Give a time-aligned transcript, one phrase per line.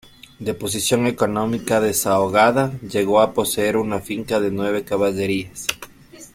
[0.39, 5.67] De posición económica desahogada, llegó a poseer una finca de nueve caballerías.